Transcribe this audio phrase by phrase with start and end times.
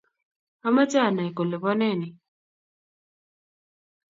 [0.67, 2.07] amache anay kole boo nee ni?